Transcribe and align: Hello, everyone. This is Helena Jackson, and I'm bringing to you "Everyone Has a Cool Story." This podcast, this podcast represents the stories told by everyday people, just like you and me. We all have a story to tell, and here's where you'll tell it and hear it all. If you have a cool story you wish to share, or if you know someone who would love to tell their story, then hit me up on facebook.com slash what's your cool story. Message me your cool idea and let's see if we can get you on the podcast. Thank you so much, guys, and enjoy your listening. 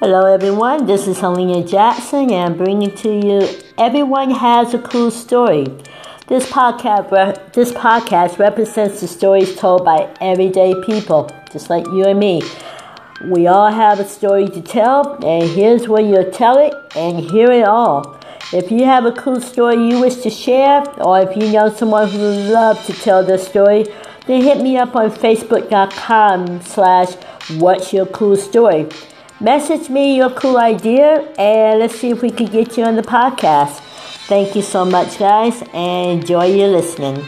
Hello, 0.00 0.32
everyone. 0.32 0.86
This 0.86 1.08
is 1.08 1.18
Helena 1.18 1.66
Jackson, 1.66 2.30
and 2.30 2.52
I'm 2.52 2.56
bringing 2.56 2.94
to 2.98 3.08
you 3.08 3.48
"Everyone 3.76 4.30
Has 4.30 4.72
a 4.72 4.78
Cool 4.78 5.10
Story." 5.10 5.66
This 6.28 6.48
podcast, 6.48 7.52
this 7.52 7.72
podcast 7.72 8.38
represents 8.38 9.00
the 9.00 9.08
stories 9.08 9.56
told 9.56 9.84
by 9.84 10.08
everyday 10.20 10.72
people, 10.86 11.28
just 11.50 11.68
like 11.68 11.84
you 11.86 12.04
and 12.04 12.20
me. 12.20 12.42
We 13.24 13.48
all 13.48 13.72
have 13.72 13.98
a 13.98 14.04
story 14.04 14.48
to 14.50 14.60
tell, 14.60 15.18
and 15.26 15.42
here's 15.50 15.88
where 15.88 16.00
you'll 16.00 16.30
tell 16.30 16.58
it 16.58 16.72
and 16.94 17.18
hear 17.18 17.50
it 17.50 17.66
all. 17.66 18.20
If 18.52 18.70
you 18.70 18.84
have 18.84 19.04
a 19.04 19.10
cool 19.10 19.40
story 19.40 19.88
you 19.88 19.98
wish 19.98 20.22
to 20.22 20.30
share, 20.30 20.84
or 21.00 21.22
if 21.22 21.36
you 21.36 21.50
know 21.50 21.70
someone 21.70 22.08
who 22.08 22.18
would 22.18 22.50
love 22.50 22.86
to 22.86 22.92
tell 22.92 23.24
their 23.24 23.36
story, 23.36 23.86
then 24.28 24.42
hit 24.42 24.58
me 24.58 24.76
up 24.76 24.94
on 24.94 25.10
facebook.com 25.10 26.60
slash 26.60 27.14
what's 27.58 27.92
your 27.92 28.06
cool 28.06 28.36
story. 28.36 28.86
Message 29.40 29.88
me 29.88 30.16
your 30.16 30.30
cool 30.30 30.56
idea 30.56 31.20
and 31.38 31.78
let's 31.78 31.94
see 31.94 32.10
if 32.10 32.22
we 32.22 32.30
can 32.30 32.46
get 32.46 32.76
you 32.76 32.82
on 32.82 32.96
the 32.96 33.02
podcast. 33.02 33.78
Thank 34.26 34.56
you 34.56 34.62
so 34.62 34.84
much, 34.84 35.16
guys, 35.16 35.62
and 35.72 36.20
enjoy 36.20 36.46
your 36.46 36.66
listening. 36.66 37.24